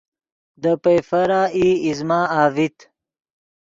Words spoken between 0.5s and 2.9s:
دے پئیفر ای ایزمہ اڤیت